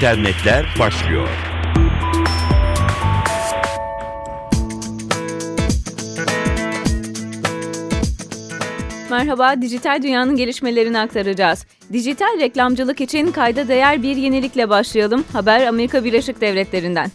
[0.00, 1.28] internetler başlıyor.
[9.10, 11.66] Merhaba, dijital dünyanın gelişmelerini aktaracağız.
[11.92, 15.24] Dijital reklamcılık için kayda değer bir yenilikle başlayalım.
[15.32, 17.10] Haber Amerika Birleşik Devletleri'nden.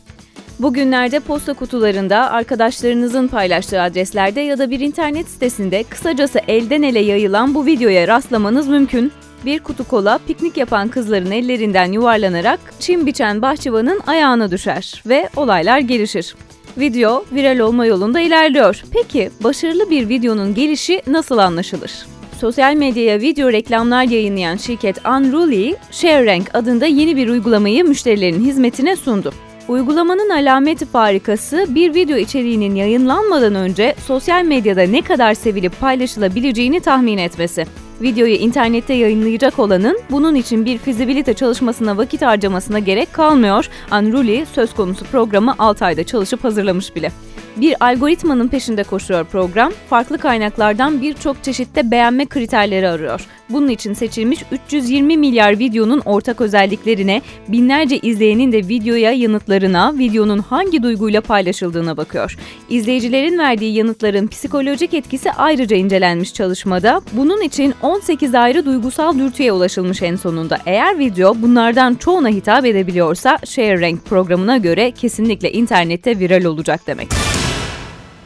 [0.59, 7.55] Bugünlerde posta kutularında, arkadaşlarınızın paylaştığı adreslerde ya da bir internet sitesinde kısacası elden ele yayılan
[7.55, 9.11] bu videoya rastlamanız mümkün.
[9.45, 15.79] Bir kutu kola piknik yapan kızların ellerinden yuvarlanarak çim biçen bahçıvanın ayağına düşer ve olaylar
[15.79, 16.35] gelişir.
[16.77, 18.83] Video viral olma yolunda ilerliyor.
[18.91, 21.91] Peki başarılı bir videonun gelişi nasıl anlaşılır?
[22.39, 29.33] Sosyal medyaya video reklamlar yayınlayan şirket Unruly, ShareRank adında yeni bir uygulamayı müşterilerin hizmetine sundu.
[29.67, 37.17] Uygulamanın alameti farikası bir video içeriğinin yayınlanmadan önce sosyal medyada ne kadar sevilip paylaşılabileceğini tahmin
[37.17, 37.65] etmesi.
[38.01, 43.69] Videoyu internette yayınlayacak olanın bunun için bir fizibilite çalışmasına vakit harcamasına gerek kalmıyor.
[43.91, 47.11] Unruly söz konusu programı 6 ayda çalışıp hazırlamış bile.
[47.57, 53.27] Bir algoritmanın peşinde koşuyor program, farklı kaynaklardan birçok çeşitte beğenme kriterleri arıyor.
[53.49, 60.83] Bunun için seçilmiş 320 milyar videonun ortak özelliklerine, binlerce izleyenin de videoya yanıtlarına, videonun hangi
[60.83, 62.37] duyguyla paylaşıldığına bakıyor.
[62.69, 67.01] İzleyicilerin verdiği yanıtların psikolojik etkisi ayrıca incelenmiş çalışmada.
[67.13, 70.57] Bunun için 18 ayrı duygusal dürtüye ulaşılmış en sonunda.
[70.65, 77.07] Eğer video bunlardan çoğuna hitap edebiliyorsa ShareRank programına göre kesinlikle internette viral olacak demek.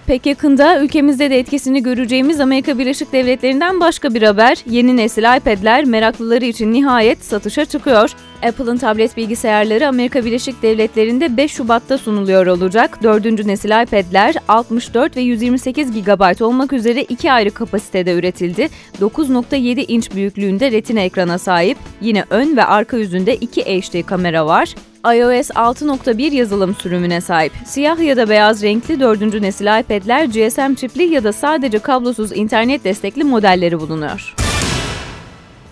[0.10, 4.58] Pek yakında ülkemizde de etkisini göreceğimiz Amerika Birleşik Devletleri'nden başka bir haber.
[4.70, 8.12] Yeni nesil iPad'ler meraklıları için nihayet satışa çıkıyor.
[8.44, 13.04] Apple'ın tablet bilgisayarları Amerika Birleşik Devletleri'nde 5 Şubat'ta sunuluyor olacak.
[13.04, 18.70] Dördüncü nesil iPad'ler 64 ve 128 GB olmak üzere iki ayrı kapasitede üretildi.
[19.02, 21.78] 9.7 inç büyüklüğünde retina ekrana sahip.
[22.02, 27.52] Yine ön ve arka yüzünde iki HD kamera var iOS 6.1 yazılım sürümüne sahip.
[27.66, 29.22] Siyah ya da beyaz renkli 4.
[29.42, 34.36] nesil iPad'ler GSM çipli ya da sadece kablosuz internet destekli modelleri bulunuyor.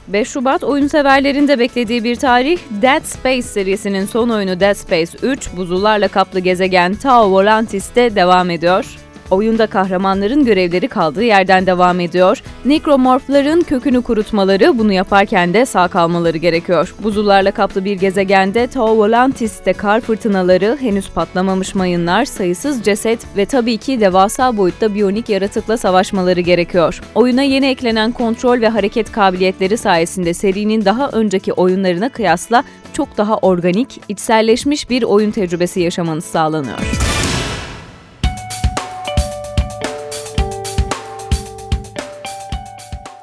[0.07, 5.18] 5 Şubat oyun severlerin de beklediği bir tarih, Dead Space serisinin son oyunu Dead Space
[5.22, 8.85] 3, buzullarla kaplı gezegen Tau Volantis'te devam ediyor.
[9.31, 12.41] Oyunda kahramanların görevleri kaldığı yerden devam ediyor.
[12.65, 16.95] Nekromorfların kökünü kurutmaları, bunu yaparken de sağ kalmaları gerekiyor.
[17.03, 23.77] Buzullarla kaplı bir gezegende Tau Volantis'te kar fırtınaları, henüz patlamamış mayınlar, sayısız ceset ve tabii
[23.77, 27.01] ki devasa boyutta biyonik yaratıkla savaşmaları gerekiyor.
[27.15, 32.63] Oyuna yeni eklenen kontrol ve hareket kabiliyetleri sayesinde serinin daha önceki oyunlarına kıyasla
[32.94, 37.16] çok daha organik, içselleşmiş bir oyun tecrübesi yaşamanız sağlanıyor.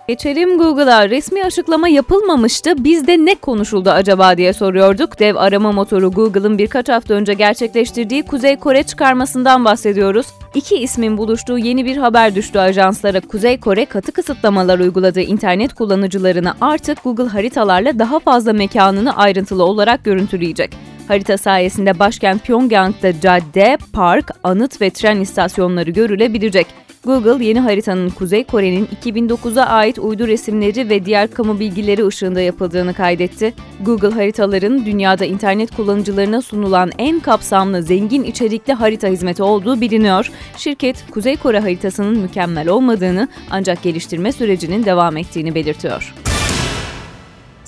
[0.08, 1.10] Geçelim Google'a.
[1.10, 2.84] Resmi açıklama yapılmamıştı.
[2.84, 5.18] Bizde ne konuşuldu acaba diye soruyorduk.
[5.18, 10.26] Dev arama motoru Google'ın birkaç hafta önce gerçekleştirdiği Kuzey Kore çıkarmasından bahsediyoruz.
[10.54, 13.20] İki ismin buluştuğu yeni bir haber düştü ajanslara.
[13.20, 20.04] Kuzey Kore katı kısıtlamalar uyguladığı internet kullanıcılarına artık Google haritalarla daha fazla mekanını ayrıntılı olarak
[20.04, 20.76] görüntüleyecek.
[21.08, 26.83] Harita sayesinde başkent Pyongyang'da cadde, park, anıt ve tren istasyonları görülebilecek.
[27.04, 32.94] Google yeni haritanın Kuzey Kore'nin 2009'a ait uydu resimleri ve diğer kamu bilgileri ışığında yapıldığını
[32.94, 33.54] kaydetti.
[33.80, 40.30] Google haritaların dünyada internet kullanıcılarına sunulan en kapsamlı, zengin içerikli harita hizmeti olduğu biliniyor.
[40.56, 46.14] Şirket, Kuzey Kore haritasının mükemmel olmadığını ancak geliştirme sürecinin devam ettiğini belirtiyor.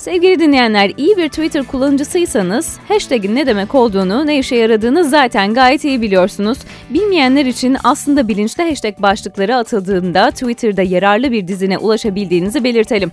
[0.07, 5.85] Sevgili dinleyenler, iyi bir Twitter kullanıcısıysanız hashtag'in ne demek olduğunu, ne işe yaradığını zaten gayet
[5.85, 6.57] iyi biliyorsunuz.
[6.89, 13.11] Bilmeyenler için aslında bilinçli hashtag başlıkları atıldığında Twitter'da yararlı bir dizine ulaşabildiğinizi belirtelim.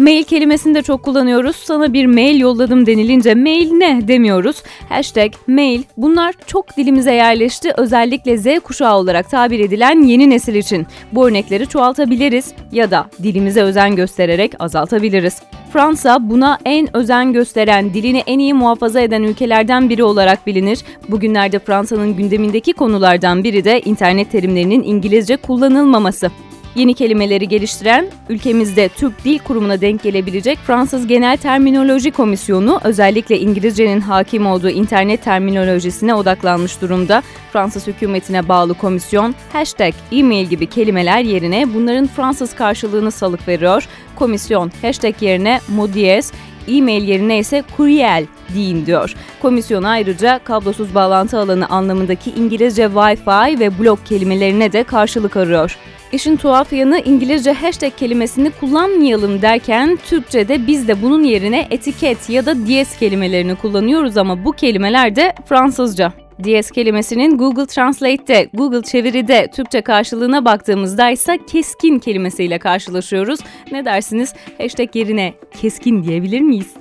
[0.00, 1.56] Mail kelimesini de çok kullanıyoruz.
[1.56, 4.62] Sana bir mail yolladım denilince mail ne demiyoruz.
[4.88, 7.72] Hashtag, mail bunlar çok dilimize yerleşti.
[7.76, 10.86] Özellikle Z kuşağı olarak tabir edilen yeni nesil için.
[11.12, 15.42] Bu örnekleri çoğaltabiliriz ya da dilimize özen göstererek azaltabiliriz.
[15.72, 20.78] Fransa buna en özen gösteren, dilini en iyi muhafaza eden ülkelerden biri olarak bilinir.
[21.08, 26.30] Bugünlerde Fransa'nın gündemindeki konulardan biri de internet terimlerinin İngilizce kullanılmaması.
[26.74, 34.00] Yeni kelimeleri geliştiren, ülkemizde Türk Dil Kurumu'na denk gelebilecek Fransız Genel Terminoloji Komisyonu özellikle İngilizcenin
[34.00, 37.22] hakim olduğu internet terminolojisine odaklanmış durumda.
[37.52, 43.88] Fransız hükümetine bağlı komisyon, hashtag, e-mail gibi kelimeler yerine bunların Fransız karşılığını salık veriyor.
[44.16, 46.32] Komisyon, hashtag yerine modies,
[46.68, 48.24] e-mail yerine ise courier
[48.54, 49.14] deyin diyor.
[49.42, 55.76] Komisyon ayrıca kablosuz bağlantı alanı anlamındaki İngilizce Wi-Fi ve blok kelimelerine de karşılık arıyor.
[56.12, 62.46] İşin tuhaf yanı İngilizce hashtag kelimesini kullanmayalım derken Türkçe'de biz de bunun yerine etiket ya
[62.46, 66.12] da diyes kelimelerini kullanıyoruz ama bu kelimeler de Fransızca.
[66.44, 73.40] DS kelimesinin Google Translate'te, Google çeviride Türkçe karşılığına baktığımızda ise keskin kelimesiyle karşılaşıyoruz.
[73.72, 74.34] Ne dersiniz?
[74.58, 76.74] Hashtag yerine keskin diyebilir miyiz?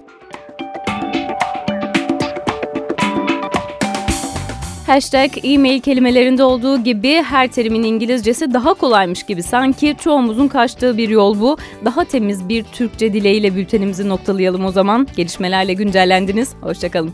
[4.89, 11.09] Hashtag e-mail kelimelerinde olduğu gibi her terimin İngilizcesi daha kolaymış gibi sanki çoğumuzun kaçtığı bir
[11.09, 11.57] yol bu.
[11.85, 15.07] Daha temiz bir Türkçe dileğiyle bültenimizi noktalayalım o zaman.
[15.15, 16.56] Gelişmelerle güncellendiniz.
[16.61, 17.13] Hoşçakalın.